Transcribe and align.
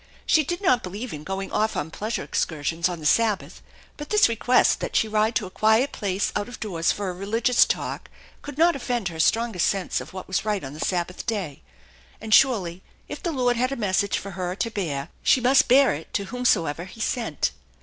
She 0.25 0.43
did 0.43 0.61
not 0.63 0.81
believe 0.81 1.13
in 1.13 1.23
going 1.23 1.51
off 1.51 1.75
on 1.75 1.91
pleasure 1.91 2.23
excursions 2.23 2.89
on 2.89 2.99
the 2.99 3.05
Sabbath, 3.05 3.61
but 3.97 4.09
this 4.09 4.27
request 4.27 4.79
that 4.79 4.95
she 4.95 5.07
ride 5.07 5.35
to 5.35 5.45
a 5.45 5.51
quiet 5.51 5.91
place 5.91 6.31
out 6.35 6.49
of 6.49 6.59
doors 6.59 6.91
for 6.91 7.11
a 7.11 7.13
religious 7.13 7.65
talk 7.65 8.09
could 8.41 8.57
not 8.57 8.75
offend 8.75 9.05
218 9.05 9.05
THE 9.05 9.13
ENCHANTED 9.13 9.37
BARN 9.37 9.51
her 9.51 9.61
strongest 9.89 9.97
sense 9.99 10.01
of 10.01 10.11
what 10.15 10.27
was 10.27 10.43
right 10.43 10.63
on 10.63 10.73
the 10.73 10.79
Sabbath 10.79 11.27
day. 11.27 11.61
And 12.19 12.33
surely, 12.33 12.81
if 13.07 13.21
the 13.21 13.31
Lord 13.31 13.57
had 13.57 13.71
a 13.71 13.75
message 13.75 14.17
for 14.17 14.31
her 14.31 14.55
to 14.55 14.71
bear, 14.71 15.09
she 15.21 15.39
must 15.39 15.67
bear 15.67 15.93
it 15.93 16.11
to 16.15 16.25
whomsoever 16.33 16.85
He 16.85 16.99
sent. 16.99 17.51